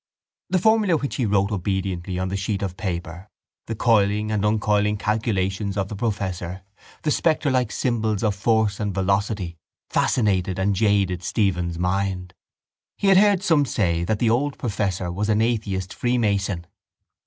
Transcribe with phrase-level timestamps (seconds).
[0.49, 3.29] The formula which he wrote obediently on the sheet of paper,
[3.67, 6.63] the coiling and uncoiling calculations of the professor,
[7.03, 9.57] the spectrelike symbols of force and velocity
[9.91, 12.33] fascinated and jaded Stephen's mind.
[12.97, 16.65] He had heard some say that the old professor was an atheist freemason.